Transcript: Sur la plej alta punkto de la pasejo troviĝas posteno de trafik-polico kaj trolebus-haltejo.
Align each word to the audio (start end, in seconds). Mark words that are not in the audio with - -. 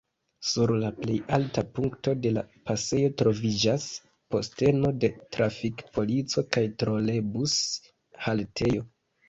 Sur 0.51 0.71
la 0.83 0.87
plej 1.01 1.17
alta 1.35 1.63
punkto 1.79 2.13
de 2.23 2.31
la 2.37 2.43
pasejo 2.71 3.11
troviĝas 3.23 3.85
posteno 4.37 4.93
de 5.05 5.13
trafik-polico 5.37 6.47
kaj 6.57 6.67
trolebus-haltejo. 6.83 8.87